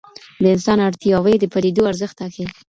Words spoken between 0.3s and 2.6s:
د انسان اړتیاوې د پدیدو ارزښت ټاکي.